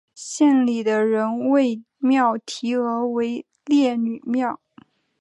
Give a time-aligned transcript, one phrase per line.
[0.15, 4.59] 县里的人为庙题额为烈女庙。